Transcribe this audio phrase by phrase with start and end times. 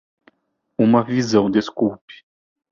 [0.79, 2.23] Uma visão desculpe